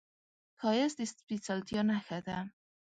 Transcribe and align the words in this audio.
ښایست 0.59 0.97
د 0.99 1.01
سپېڅلتیا 1.11 1.81
نښه 1.89 2.19
ده 2.27 2.37